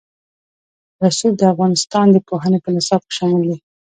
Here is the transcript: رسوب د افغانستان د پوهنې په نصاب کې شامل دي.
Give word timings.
رسوب 1.03 1.33
د 1.37 1.43
افغانستان 1.53 2.05
د 2.11 2.17
پوهنې 2.27 2.59
په 2.61 2.69
نصاب 2.75 3.01
کې 3.05 3.13
شامل 3.17 3.43
دي. 3.49 3.57